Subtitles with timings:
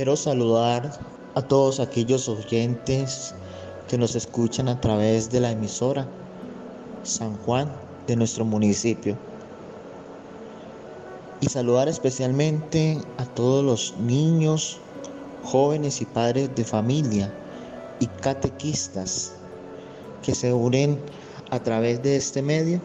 [0.00, 0.98] Quiero saludar
[1.34, 3.34] a todos aquellos oyentes
[3.86, 6.08] que nos escuchan a través de la emisora
[7.02, 7.70] San Juan
[8.06, 9.18] de nuestro municipio.
[11.42, 14.78] Y saludar especialmente a todos los niños,
[15.44, 17.30] jóvenes y padres de familia
[17.98, 19.32] y catequistas
[20.22, 20.98] que se unen
[21.50, 22.80] a través de este medio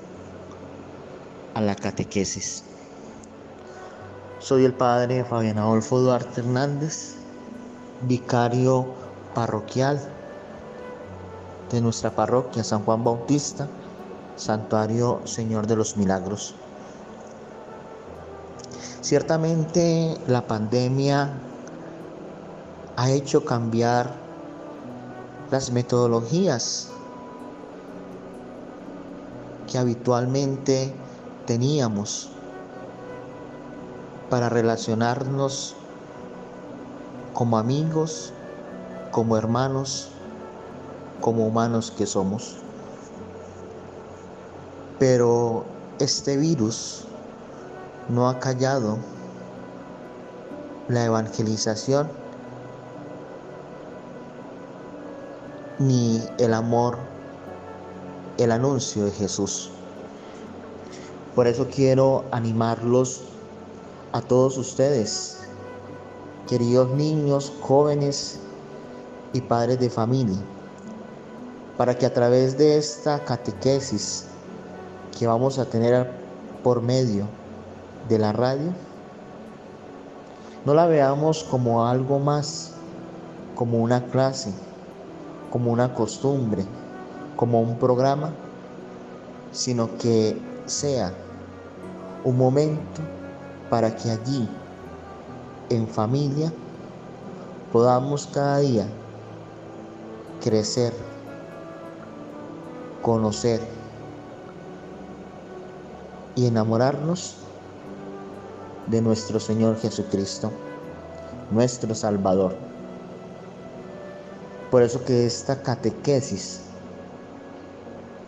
[1.53, 2.65] a la catequesis.
[4.45, 7.15] Soy el padre Fabián Adolfo Duarte Hernández,
[8.01, 8.85] vicario
[9.33, 9.99] parroquial
[11.71, 13.67] de nuestra parroquia San Juan Bautista,
[14.35, 16.53] Santuario Señor de los Milagros.
[19.01, 21.33] Ciertamente la pandemia
[22.97, 24.13] ha hecho cambiar
[25.49, 26.91] las metodologías
[29.71, 30.93] que habitualmente
[31.47, 32.34] teníamos
[34.35, 35.75] para relacionarnos
[37.33, 38.33] como amigos,
[39.11, 40.09] como hermanos,
[41.21, 42.57] como humanos que somos.
[44.99, 45.63] Pero
[45.99, 47.05] este virus
[48.09, 48.97] no ha callado
[50.89, 52.09] la evangelización
[55.79, 56.97] ni el amor,
[58.37, 59.71] el anuncio de Jesús.
[61.35, 63.29] Por eso quiero animarlos
[64.15, 65.39] a todos ustedes,
[66.47, 68.39] queridos niños, jóvenes
[69.33, 70.37] y padres de familia,
[71.75, 74.27] para que a través de esta catequesis
[75.19, 76.09] que vamos a tener
[76.63, 77.27] por medio
[78.07, 78.71] de la radio,
[80.63, 82.71] no la veamos como algo más,
[83.53, 84.53] como una clase,
[85.51, 86.63] como una costumbre,
[87.35, 88.31] como un programa,
[89.51, 91.13] sino que sea
[92.23, 93.01] un momento
[93.69, 94.47] para que allí,
[95.69, 96.51] en familia,
[97.71, 98.87] podamos cada día
[100.43, 100.93] crecer,
[103.01, 103.59] conocer
[106.35, 107.37] y enamorarnos
[108.87, 110.51] de nuestro Señor Jesucristo,
[111.49, 112.55] nuestro Salvador.
[114.69, 116.61] Por eso que esta catequesis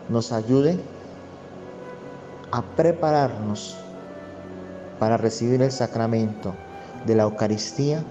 [0.08, 0.80] nos ayude
[2.50, 3.76] a prepararnos
[4.98, 6.54] para recibir el sacramento
[7.06, 8.02] de la Eucaristía,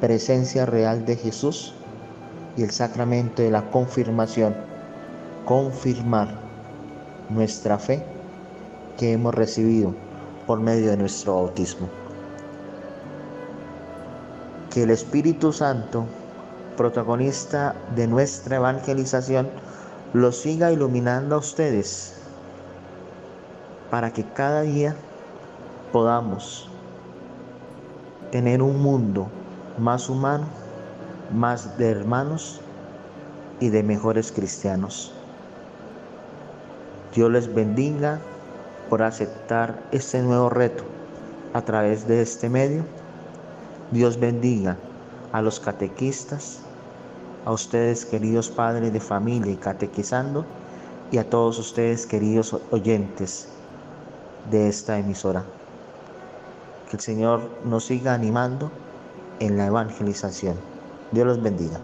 [0.00, 1.74] presencia real de Jesús
[2.56, 4.54] y el sacramento de la confirmación,
[5.44, 6.28] confirmar
[7.30, 8.02] nuestra fe
[8.96, 9.94] que hemos recibido
[10.46, 11.88] por medio de nuestro bautismo.
[14.70, 16.06] Que el Espíritu Santo,
[16.76, 19.48] protagonista de nuestra evangelización,
[20.12, 22.14] los siga iluminando a ustedes
[23.90, 24.94] para que cada día
[25.92, 26.68] podamos
[28.30, 29.28] tener un mundo
[29.78, 30.46] más humano,
[31.34, 32.60] más de hermanos
[33.60, 35.12] y de mejores cristianos.
[37.14, 38.18] Dios les bendiga
[38.90, 40.84] por aceptar este nuevo reto
[41.54, 42.84] a través de este medio.
[43.90, 44.76] Dios bendiga
[45.32, 46.60] a los catequistas,
[47.44, 50.44] a ustedes queridos padres de familia y catequizando,
[51.10, 53.48] y a todos ustedes queridos oyentes
[54.50, 55.44] de esta emisora.
[56.88, 58.70] Que el Señor nos siga animando
[59.40, 60.54] en la evangelización.
[61.10, 61.80] Dios los bendiga.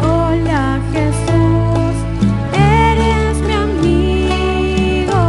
[0.00, 1.96] Hola Jesús,
[2.54, 5.22] eres mi amigo.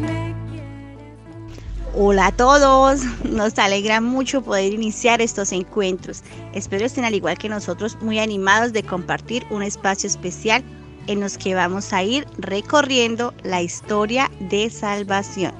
[0.00, 3.00] Me quieres Hola Hola a todos,
[3.34, 6.22] nos alegra mucho poder iniciar estos encuentros.
[6.54, 10.62] Espero estén al igual que nosotros muy animados de compartir un espacio especial
[11.06, 15.52] en los que vamos a ir recorriendo la historia de salvación,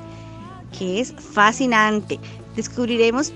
[0.78, 2.18] que es fascinante.
[2.56, 3.32] Descubriremos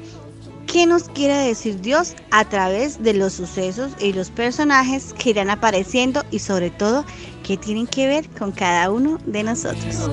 [0.67, 5.51] qué nos quiere decir Dios a través de los sucesos y los personajes que irán
[5.51, 7.05] apareciendo y sobre todo
[7.43, 10.09] qué tienen que ver con cada uno de nosotros.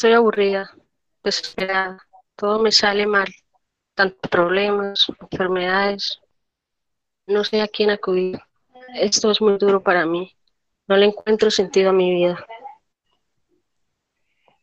[0.00, 0.74] Estoy aburrida,
[1.22, 1.98] desesperada,
[2.34, 3.28] todo me sale mal,
[3.94, 6.22] tantos problemas, enfermedades,
[7.26, 8.40] no sé a quién acudir.
[8.94, 10.34] Esto es muy duro para mí,
[10.88, 12.46] no le encuentro sentido a mi vida.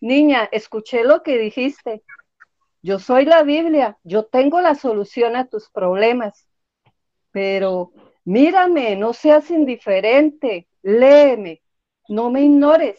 [0.02, 2.02] Niña, escuché lo que dijiste.
[2.82, 6.48] Yo soy la Biblia, yo tengo la solución a tus problemas.
[7.30, 7.92] Pero
[8.26, 11.62] mírame, no seas indiferente, léeme,
[12.10, 12.98] no me ignores.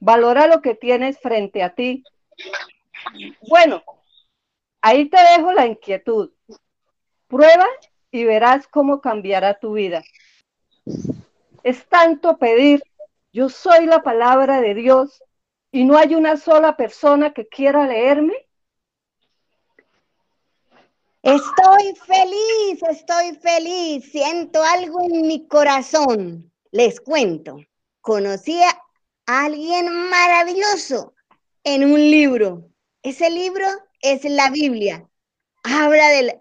[0.00, 2.04] Valora lo que tienes frente a ti.
[3.48, 3.82] Bueno,
[4.80, 6.32] ahí te dejo la inquietud.
[7.28, 7.66] Prueba
[8.10, 10.02] y verás cómo cambiará tu vida.
[11.62, 12.82] Es tanto pedir.
[13.32, 15.22] Yo soy la palabra de Dios
[15.72, 18.46] y no hay una sola persona que quiera leerme.
[21.22, 24.10] Estoy feliz, estoy feliz.
[24.10, 26.52] Siento algo en mi corazón.
[26.70, 27.58] Les cuento.
[28.00, 28.60] Conocí
[29.26, 31.14] alguien maravilloso
[31.64, 32.70] en un libro.
[33.02, 33.66] Ese libro
[34.00, 35.06] es la Biblia.
[35.64, 36.40] Habla de,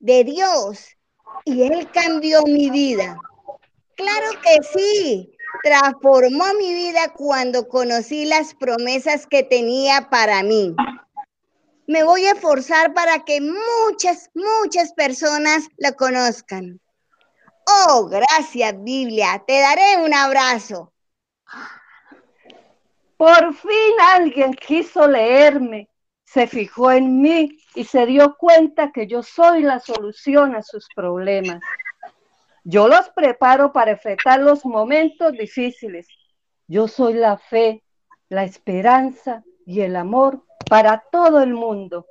[0.00, 0.96] de Dios
[1.44, 3.16] y Él cambió mi vida.
[3.96, 5.28] Claro que sí.
[5.62, 10.74] Transformó mi vida cuando conocí las promesas que tenía para mí.
[11.86, 16.80] Me voy a esforzar para que muchas, muchas personas lo conozcan.
[17.86, 19.44] Oh, gracias Biblia.
[19.46, 20.92] Te daré un abrazo.
[23.22, 25.88] Por fin alguien quiso leerme,
[26.24, 30.88] se fijó en mí y se dio cuenta que yo soy la solución a sus
[30.92, 31.60] problemas.
[32.64, 36.08] Yo los preparo para enfrentar los momentos difíciles.
[36.66, 37.84] Yo soy la fe,
[38.28, 42.08] la esperanza y el amor para todo el mundo.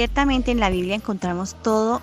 [0.00, 2.00] Ciertamente en la Biblia encontramos todo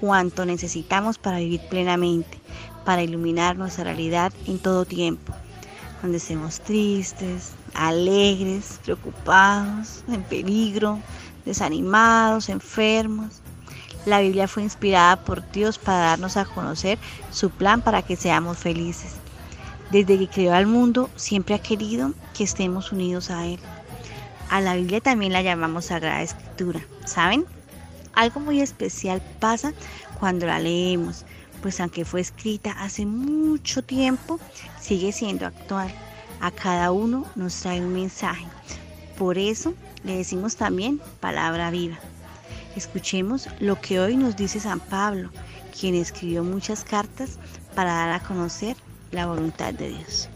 [0.00, 2.40] cuanto necesitamos para vivir plenamente,
[2.84, 5.32] para iluminar nuestra realidad en todo tiempo,
[6.00, 10.98] cuando estemos tristes, alegres, preocupados, en peligro,
[11.44, 13.40] desanimados, enfermos.
[14.06, 16.98] La Biblia fue inspirada por Dios para darnos a conocer
[17.30, 19.12] su plan para que seamos felices.
[19.92, 23.60] Desde que creó al mundo, siempre ha querido que estemos unidos a Él.
[24.48, 27.44] A la Biblia también la llamamos Sagrada Escritura, ¿saben?
[28.14, 29.72] Algo muy especial pasa
[30.20, 31.24] cuando la leemos,
[31.62, 34.38] pues aunque fue escrita hace mucho tiempo,
[34.80, 35.92] sigue siendo actual.
[36.40, 38.46] A cada uno nos trae un mensaje.
[39.18, 39.74] Por eso
[40.04, 41.98] le decimos también palabra viva.
[42.76, 45.30] Escuchemos lo que hoy nos dice San Pablo,
[45.78, 47.38] quien escribió muchas cartas
[47.74, 48.76] para dar a conocer
[49.10, 50.28] la voluntad de Dios.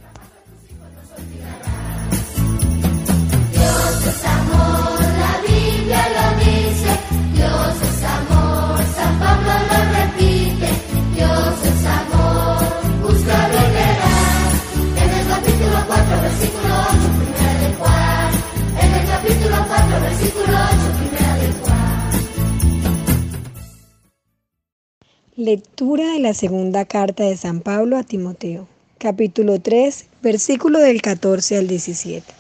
[25.37, 31.57] Lectura de la segunda carta de San Pablo a Timoteo, capítulo 3, versículo del 14
[31.57, 32.40] al 17.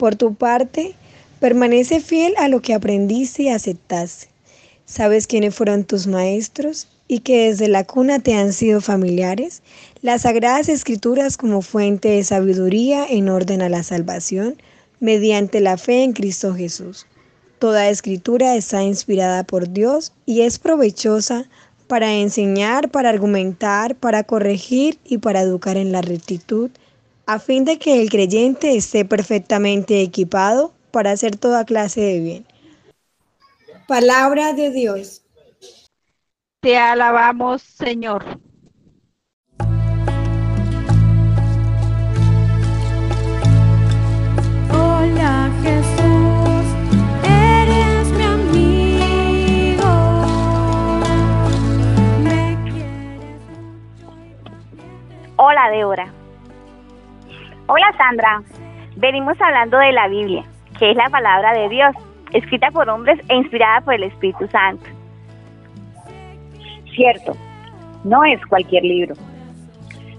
[0.00, 0.94] Por tu parte,
[1.40, 4.28] permanece fiel a lo que aprendiste y aceptaste.
[4.86, 9.60] Sabes quiénes fueron tus maestros y que desde la cuna te han sido familiares
[10.00, 14.56] las sagradas escrituras como fuente de sabiduría en orden a la salvación
[15.00, 17.06] mediante la fe en Cristo Jesús.
[17.58, 21.44] Toda escritura está inspirada por Dios y es provechosa
[21.88, 26.70] para enseñar, para argumentar, para corregir y para educar en la rectitud,
[27.30, 32.46] a fin de que el creyente esté perfectamente equipado para hacer toda clase de bien.
[33.86, 35.22] Palabra de Dios.
[36.60, 38.24] Te alabamos, Señor.
[44.72, 46.66] Hola Jesús,
[47.22, 49.86] eres mi amigo.
[52.24, 53.40] Me quieres
[55.36, 56.19] Hola, Débora.
[57.72, 58.42] Hola, Sandra.
[58.96, 60.44] Venimos hablando de la Biblia,
[60.76, 61.94] que es la palabra de Dios,
[62.32, 64.84] escrita por hombres e inspirada por el Espíritu Santo.
[66.92, 67.36] Cierto,
[68.02, 69.14] no es cualquier libro.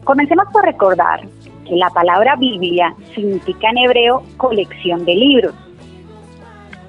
[0.06, 1.28] Comencemos por recordar
[1.68, 5.54] que la palabra Biblia significa en hebreo colección de libros.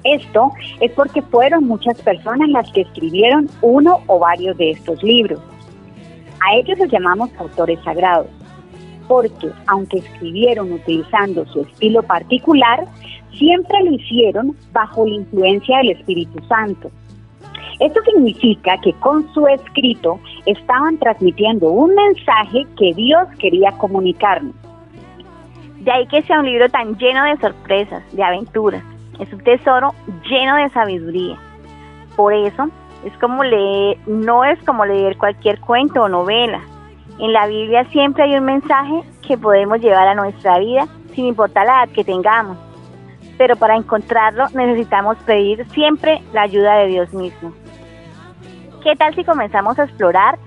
[0.05, 5.41] Esto es porque fueron muchas personas las que escribieron uno o varios de estos libros.
[6.39, 8.27] A ellos los llamamos autores sagrados,
[9.07, 12.85] porque aunque escribieron utilizando su estilo particular,
[13.37, 16.91] siempre lo hicieron bajo la influencia del Espíritu Santo.
[17.79, 24.55] Esto significa que con su escrito estaban transmitiendo un mensaje que Dios quería comunicarnos.
[25.79, 28.83] De ahí que sea un libro tan lleno de sorpresas, de aventuras.
[29.19, 29.93] Es un tesoro
[30.29, 31.37] lleno de sabiduría.
[32.15, 32.69] Por eso,
[33.03, 36.61] es como leer, no es como leer cualquier cuento o novela.
[37.19, 41.65] En la Biblia siempre hay un mensaje que podemos llevar a nuestra vida sin importar
[41.65, 42.57] la edad que tengamos.
[43.37, 47.53] Pero para encontrarlo necesitamos pedir siempre la ayuda de Dios mismo.
[48.83, 50.37] ¿Qué tal si comenzamos a explorar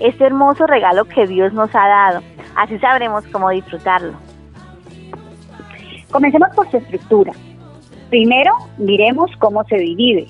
[0.00, 2.20] este hermoso regalo que Dios nos ha dado?
[2.56, 4.14] Así sabremos cómo disfrutarlo.
[6.10, 7.32] Comencemos por su estructura.
[8.10, 10.26] Primero, miremos cómo se divide.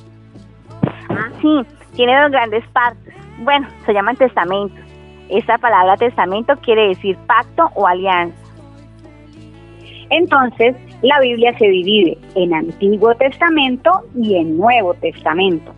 [1.08, 1.60] Ah, sí,
[1.94, 3.14] tiene dos grandes partes.
[3.38, 4.91] Bueno, se llaman testamentos.
[5.32, 8.36] Esta palabra testamento quiere decir pacto o alianza.
[10.10, 15.72] Entonces, la Biblia se divide en Antiguo Testamento y en Nuevo Testamento.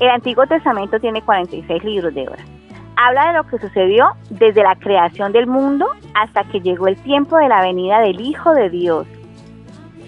[0.00, 2.44] El Antiguo Testamento tiene 46 libros de obra.
[2.96, 7.38] Habla de lo que sucedió desde la creación del mundo hasta que llegó el tiempo
[7.38, 9.06] de la venida del Hijo de Dios.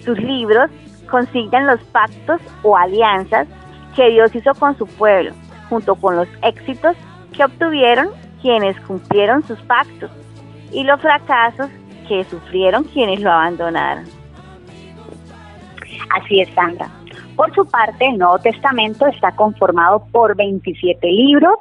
[0.01, 0.69] Sus libros
[1.09, 3.47] consignan los pactos o alianzas
[3.95, 5.31] que Dios hizo con su pueblo,
[5.67, 6.95] junto con los éxitos
[7.35, 8.09] que obtuvieron
[8.47, 10.09] quienes cumplieron sus pactos
[10.71, 11.67] y los fracasos
[12.07, 14.05] que sufrieron quienes lo abandonaron.
[16.15, 16.87] Así es, Sandra.
[17.35, 21.55] Por su parte, el Nuevo Testamento está conformado por 27 libros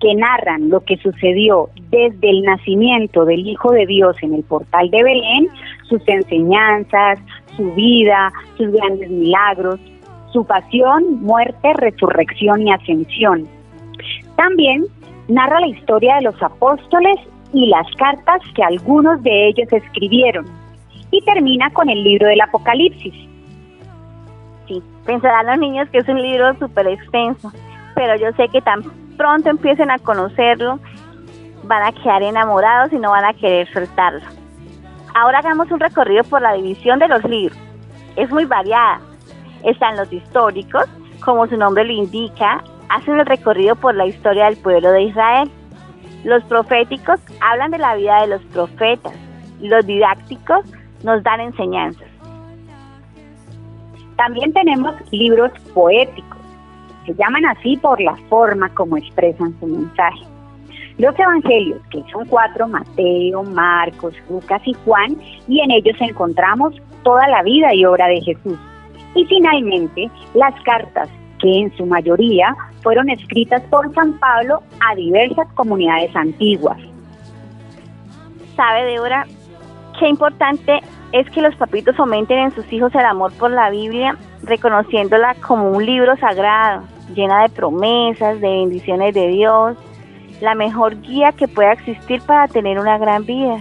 [0.00, 4.90] que narran lo que sucedió desde el nacimiento del Hijo de Dios en el portal
[4.90, 5.48] de Belén,
[5.88, 7.20] sus enseñanzas,
[7.56, 9.78] su vida, sus grandes milagros,
[10.32, 13.46] su pasión, muerte, resurrección y ascensión.
[14.34, 14.86] También
[15.28, 17.16] narra la historia de los apóstoles
[17.52, 20.46] y las cartas que algunos de ellos escribieron.
[21.10, 23.14] Y termina con el libro del Apocalipsis.
[24.66, 27.52] Sí, pensarán los niños que es un libro súper extenso,
[27.94, 28.82] pero yo sé que tan
[29.16, 30.78] pronto empiecen a conocerlo,
[31.64, 34.20] van a quedar enamorados y no van a querer soltarlo.
[35.14, 37.58] Ahora hagamos un recorrido por la división de los libros.
[38.16, 39.00] Es muy variada.
[39.62, 40.84] Están los históricos,
[41.24, 45.50] como su nombre lo indica, hacen el recorrido por la historia del pueblo de Israel.
[46.24, 49.14] Los proféticos hablan de la vida de los profetas.
[49.60, 50.64] Los didácticos
[51.02, 52.08] nos dan enseñanzas.
[54.16, 56.38] También tenemos libros poéticos.
[57.04, 60.24] Se llaman así por la forma como expresan su mensaje.
[60.98, 65.16] Los evangelios, que son cuatro, Mateo, Marcos, Lucas y Juan,
[65.46, 68.58] y en ellos encontramos toda la vida y obra de Jesús.
[69.14, 71.08] Y finalmente, las cartas,
[71.46, 76.78] en su mayoría fueron escritas por San Pablo a diversas comunidades antiguas.
[78.54, 79.26] ¿Sabe, Débora,
[79.98, 80.80] qué importante
[81.12, 85.70] es que los papitos fomenten en sus hijos el amor por la Biblia, reconociéndola como
[85.70, 86.84] un libro sagrado,
[87.14, 89.76] llena de promesas, de bendiciones de Dios,
[90.40, 93.58] la mejor guía que pueda existir para tener una gran vida.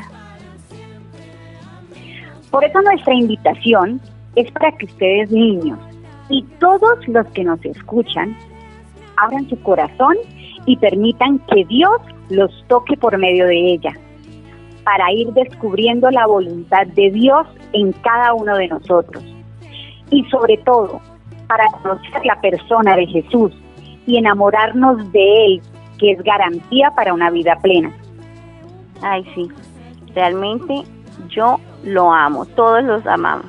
[2.51, 3.99] Por eso nuestra invitación
[4.35, 5.79] es para que ustedes niños
[6.29, 8.35] y todos los que nos escuchan
[9.17, 10.15] abran su corazón
[10.65, 13.93] y permitan que Dios los toque por medio de ella,
[14.83, 19.23] para ir descubriendo la voluntad de Dios en cada uno de nosotros.
[20.09, 21.01] Y sobre todo,
[21.47, 23.53] para conocer la persona de Jesús
[24.05, 25.61] y enamorarnos de Él,
[25.99, 27.91] que es garantía para una vida plena.
[29.01, 29.47] Ay, sí,
[30.13, 30.83] realmente
[31.29, 33.45] yo lo amo, todos los amamos.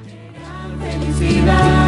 [0.80, 1.85] felicidad,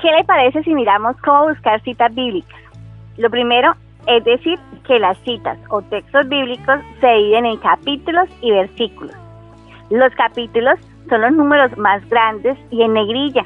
[0.00, 2.60] ¿Qué le parece si miramos cómo buscar citas bíblicas?
[3.16, 3.74] Lo primero
[4.06, 9.16] es decir que las citas o textos bíblicos se dividen en capítulos y versículos.
[9.88, 13.44] Los capítulos son los números más grandes y en negrilla.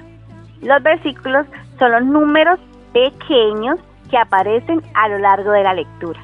[0.62, 1.46] Los versículos
[1.78, 2.58] son los números
[2.92, 3.78] pequeños
[4.10, 6.20] que aparecen a lo largo de la lectura.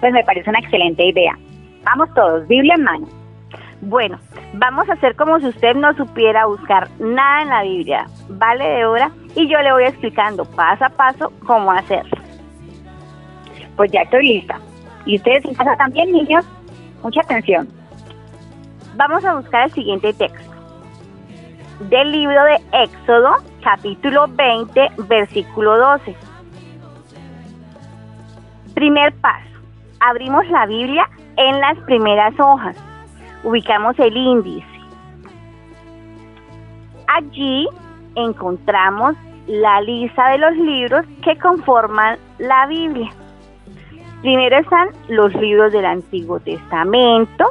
[0.00, 1.36] Pues me parece una excelente idea.
[1.84, 3.06] Vamos todos, Biblia en mano.
[3.82, 4.18] Bueno,
[4.54, 8.84] vamos a hacer como si usted no supiera buscar nada en la Biblia, vale de
[8.84, 12.18] hora, y yo le voy explicando paso a paso cómo hacerlo.
[13.76, 14.58] Pues ya estoy lista.
[15.06, 16.44] ¿Y ustedes en casa también, niños?
[17.02, 17.79] Mucha atención.
[19.00, 20.50] Vamos a buscar el siguiente texto.
[21.88, 23.30] Del libro de Éxodo,
[23.62, 26.14] capítulo 20, versículo 12.
[28.74, 29.48] Primer paso.
[30.00, 32.76] Abrimos la Biblia en las primeras hojas.
[33.42, 34.66] Ubicamos el índice.
[37.06, 37.66] Allí
[38.16, 39.16] encontramos
[39.46, 43.08] la lista de los libros que conforman la Biblia.
[44.20, 47.46] Primero están los libros del Antiguo Testamento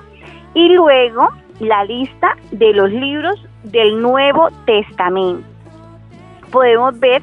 [0.54, 1.30] y luego
[1.60, 5.46] la lista de los libros del Nuevo Testamento.
[6.52, 7.22] Podemos ver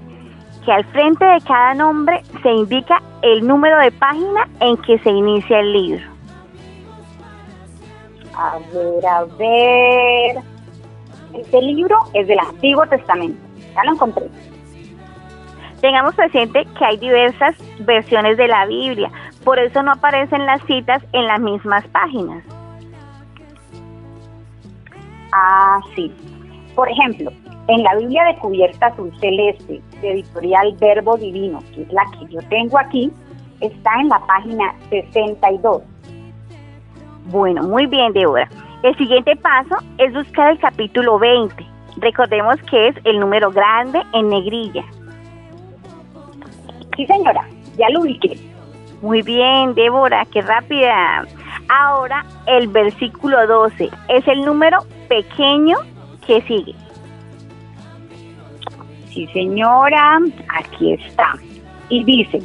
[0.65, 5.11] que al frente de cada nombre se indica el número de página en que se
[5.11, 6.05] inicia el libro.
[8.35, 10.45] A ver, a ver.
[11.35, 13.39] Este libro es del Antiguo Testamento.
[13.75, 14.27] Ya lo encontré.
[15.81, 19.11] Tengamos presente que hay diversas versiones de la Biblia,
[19.45, 22.43] por eso no aparecen las citas en las mismas páginas.
[25.39, 26.11] Ah, sí.
[26.75, 27.31] Por ejemplo,
[27.69, 32.33] en la Biblia de cubierta azul celeste, de editorial Verbo Divino, que es la que
[32.33, 33.13] yo tengo aquí,
[33.61, 35.83] está en la página 62.
[37.27, 38.49] Bueno, muy bien, Débora.
[38.83, 41.55] El siguiente paso es buscar el capítulo 20.
[41.99, 44.85] Recordemos que es el número grande en negrilla.
[46.97, 48.39] Sí, señora, ya lo ubiqué.
[49.03, 51.27] Muy bien, Débora, qué rápida.
[51.69, 55.77] Ahora el versículo 12 es el número pequeño
[56.27, 56.75] que sigue.
[59.09, 60.19] Sí, señora,
[60.61, 61.35] aquí está.
[61.89, 62.41] Y dice,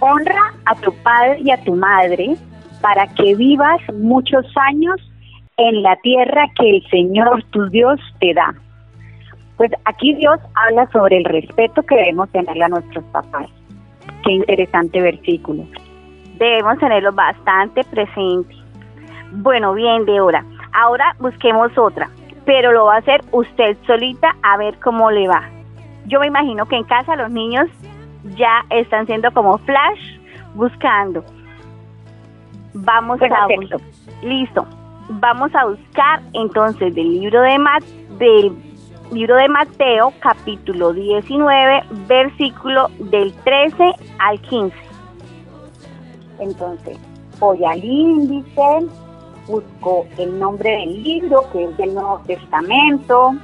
[0.00, 2.36] honra a tu padre y a tu madre
[2.80, 5.00] para que vivas muchos años
[5.56, 8.54] en la tierra que el Señor tu Dios te da.
[9.56, 13.48] Pues aquí Dios habla sobre el respeto que debemos tenerle a nuestros papás.
[14.24, 15.64] Qué interesante versículo.
[16.38, 18.54] Debemos tenerlo bastante presente.
[19.30, 20.44] Bueno, bien, Débora.
[20.74, 22.10] Ahora busquemos otra,
[22.44, 25.48] pero lo va a hacer usted solita a ver cómo le va.
[26.06, 27.68] Yo me imagino que en casa los niños
[28.36, 30.18] ya están siendo como flash
[30.54, 31.24] buscando.
[32.74, 33.76] Vamos a acepto.
[34.22, 34.66] listo.
[35.08, 37.84] Vamos a buscar entonces del libro de Mat
[38.18, 38.56] del
[39.12, 44.76] libro de Mateo, capítulo 19, versículo del 13 al 15.
[46.40, 46.98] Entonces,
[47.38, 48.86] voy al índice,
[49.46, 53.34] busco el nombre del libro, que es del Nuevo Testamento.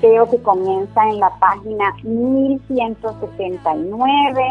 [0.00, 4.42] Veo que comienza en la página 1179.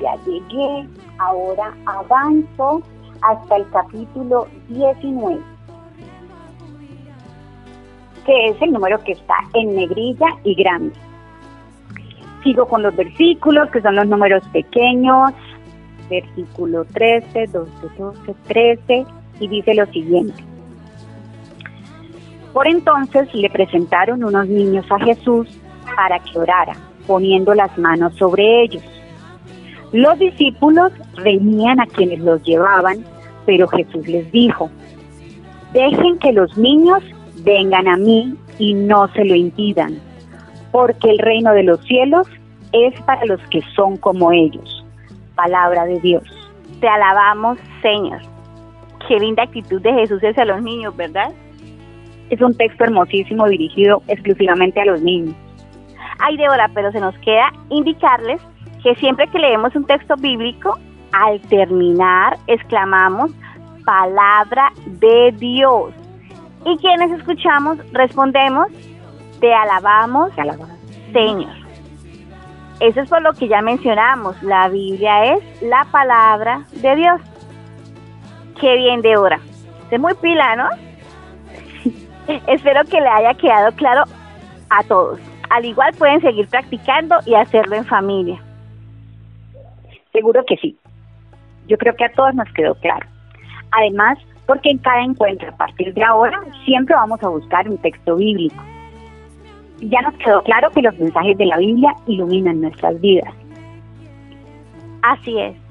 [0.00, 2.82] Ya llegué, ahora avanzo
[3.22, 5.40] hasta el capítulo 19,
[8.26, 10.94] que es el número que está en negrilla y grande.
[12.42, 15.32] Sigo con los versículos, que son los números pequeños,
[16.08, 19.06] versículo 13, 12, 12, 13,
[19.40, 20.42] y dice lo siguiente.
[22.52, 25.48] Por entonces le presentaron unos niños a Jesús
[25.96, 26.74] para que orara,
[27.06, 28.82] poniendo las manos sobre ellos.
[29.92, 33.04] Los discípulos reñían a quienes los llevaban,
[33.46, 34.70] pero Jesús les dijo,
[35.72, 37.02] dejen que los niños
[37.44, 39.98] vengan a mí y no se lo impidan,
[40.70, 42.28] porque el reino de los cielos
[42.72, 44.83] es para los que son como ellos.
[45.34, 46.22] Palabra de Dios.
[46.80, 48.20] Te alabamos, Señor.
[49.08, 51.30] Qué linda actitud de Jesús hacia los niños, ¿verdad?
[52.30, 55.34] Es un texto hermosísimo dirigido exclusivamente a los niños.
[56.18, 58.40] Ay, Débora, pero se nos queda indicarles
[58.82, 60.78] que siempre que leemos un texto bíblico,
[61.12, 63.30] al terminar exclamamos
[63.84, 65.92] palabra de Dios.
[66.64, 68.68] Y quienes escuchamos respondemos,
[69.40, 70.78] te alabamos, Te alabamos.
[71.12, 71.63] Señor.
[72.80, 77.20] Eso es por lo que ya mencionamos, la Biblia es la palabra de Dios.
[78.60, 79.40] Qué bien, Débora.
[79.90, 80.68] Es muy pila, ¿no?
[82.48, 84.04] Espero que le haya quedado claro
[84.70, 85.20] a todos.
[85.50, 88.40] Al igual pueden seguir practicando y hacerlo en familia.
[90.12, 90.76] Seguro que sí.
[91.68, 93.06] Yo creo que a todos nos quedó claro.
[93.70, 98.16] Además, porque en cada encuentro a partir de ahora siempre vamos a buscar un texto
[98.16, 98.62] bíblico.
[99.90, 103.32] Ya nos quedó claro que los mensajes de la Biblia iluminan nuestras vidas.
[105.02, 105.63] Así es.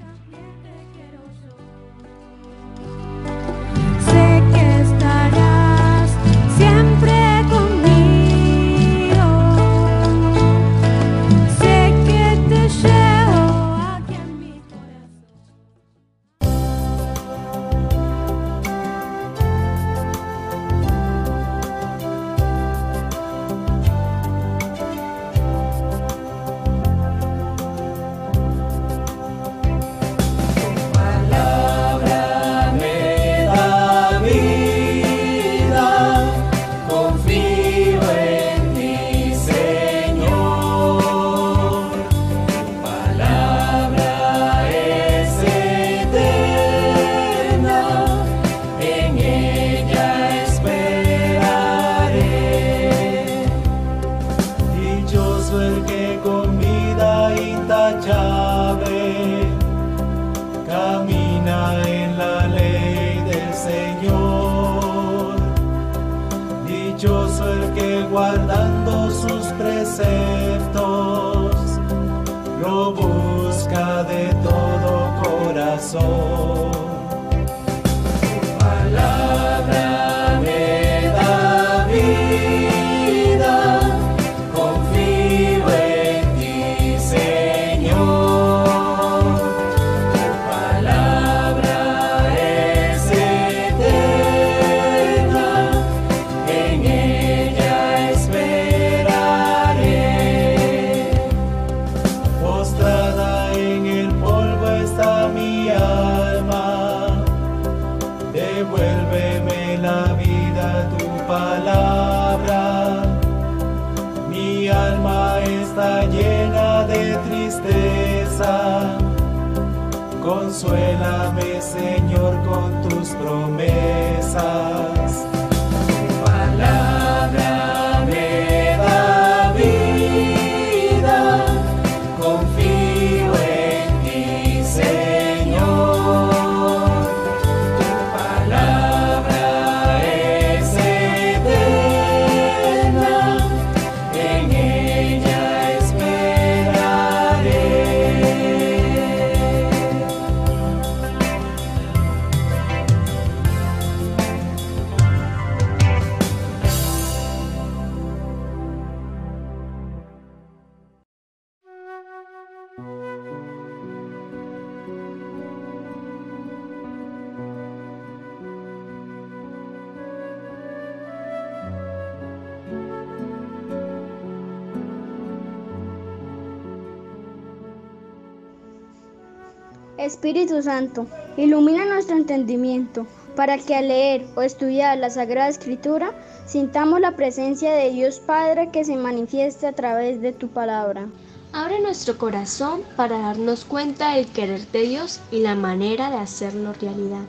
[180.14, 186.14] Espíritu Santo, ilumina nuestro entendimiento para que al leer o estudiar la Sagrada Escritura
[186.46, 191.08] sintamos la presencia de Dios Padre que se manifiesta a través de tu palabra.
[191.52, 196.74] Abre nuestro corazón para darnos cuenta del querer de Dios y la manera de hacerlo
[196.80, 197.26] realidad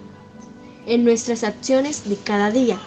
[0.86, 2.78] en nuestras acciones de cada día.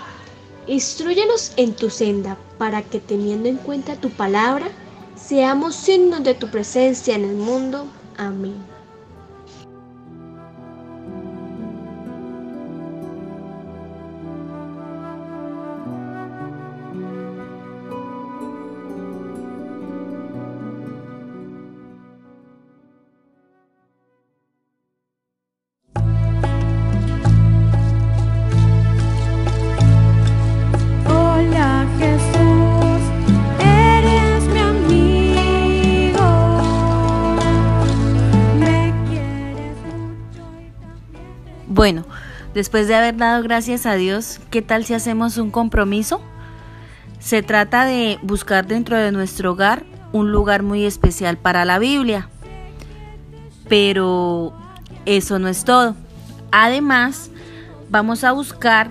[0.68, 4.68] Instruyenos en tu senda para que teniendo en cuenta tu palabra,
[5.16, 7.88] seamos signos de tu presencia en el mundo.
[8.16, 8.77] Amén.
[41.67, 42.06] Bueno,
[42.53, 46.21] después de haber dado gracias a Dios, ¿qué tal si hacemos un compromiso?
[47.19, 52.30] Se trata de buscar dentro de nuestro hogar un lugar muy especial para la Biblia.
[53.67, 54.53] Pero
[55.06, 55.95] eso no es todo.
[56.51, 57.32] Además,
[57.89, 58.89] vamos a buscar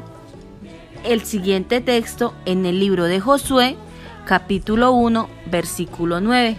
[1.03, 3.79] el siguiente texto en el libro de Josué,
[4.27, 6.59] capítulo 1, versículo 9.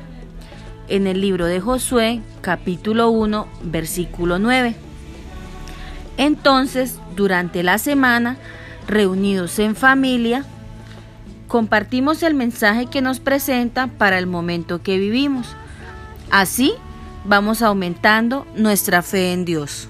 [0.87, 4.86] En el libro de Josué, capítulo 1, versículo 9.
[6.17, 8.37] Entonces durante la semana,
[8.87, 10.43] reunidos en familia,
[11.47, 15.55] compartimos el mensaje que nos presenta para el momento que vivimos.
[16.29, 16.73] Así
[17.23, 19.89] vamos aumentando nuestra fe en Dios.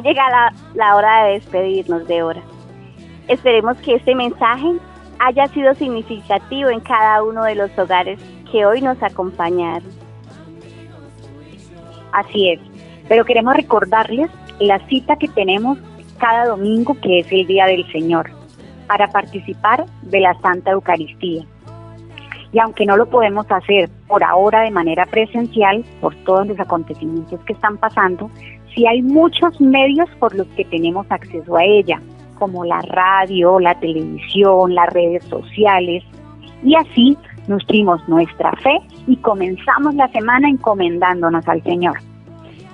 [0.00, 2.42] Ha llegado la, la hora de despedirnos de hora.
[3.28, 4.72] Esperemos que este mensaje
[5.18, 8.18] haya sido significativo en cada uno de los hogares
[8.50, 9.88] que hoy nos acompañaron.
[12.12, 12.60] Así es,
[13.08, 15.78] pero queremos recordarles la cita que tenemos
[16.18, 18.30] cada domingo, que es el Día del Señor,
[18.86, 21.44] para participar de la Santa Eucaristía.
[22.52, 27.38] Y aunque no lo podemos hacer por ahora de manera presencial, por todos los acontecimientos
[27.44, 28.28] que están pasando,
[28.74, 32.00] sí hay muchos medios por los que tenemos acceso a ella,
[32.38, 36.02] como la radio, la televisión, las redes sociales,
[36.62, 37.16] y así
[37.48, 41.98] nutrimos nuestra fe y comenzamos la semana encomendándonos al Señor.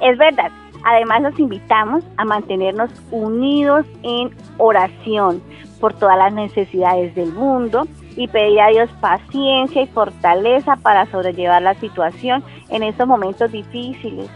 [0.01, 0.51] Es verdad.
[0.85, 5.43] Además los invitamos a mantenernos unidos en oración
[5.81, 11.63] por todas las necesidades del mundo y pedir a Dios paciencia y fortaleza para sobrellevar
[11.63, 14.31] la situación en estos momentos difíciles.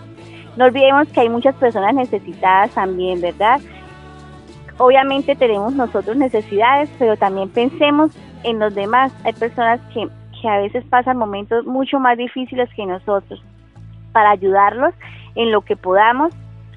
[0.61, 3.63] No olvidemos que hay muchas personas necesitadas también, ¿verdad?
[4.77, 9.11] Obviamente tenemos nosotros necesidades, pero también pensemos en los demás.
[9.25, 10.07] Hay personas que,
[10.39, 13.43] que a veces pasan momentos mucho más difíciles que nosotros.
[14.13, 14.93] Para ayudarlos
[15.35, 16.31] en lo que podamos,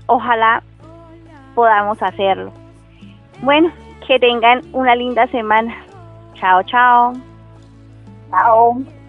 [0.06, 0.64] ojalá
[1.54, 2.54] podamos hacerlo.
[3.42, 3.70] Bueno,
[4.08, 5.76] que tengan una linda semana.
[6.36, 7.12] Chao, chao.
[8.30, 9.03] Chao.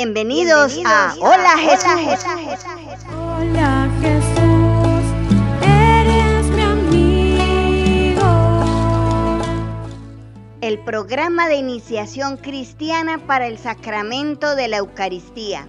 [0.00, 2.24] Bienvenidos, a Hola Jesús.
[3.12, 5.02] Hola Jesús,
[5.60, 8.22] eres mi amigo.
[10.60, 15.66] El programa de iniciación cristiana para el sacramento de la Eucaristía.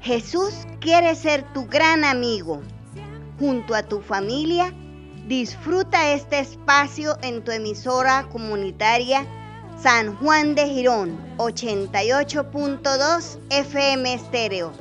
[0.00, 2.62] Jesús quiere ser tu gran amigo.
[3.40, 4.72] Junto a tu familia,
[5.26, 9.26] disfruta este espacio en tu emisora comunitaria
[9.82, 14.72] San Juan de Girón 88.2 FM Estéreo.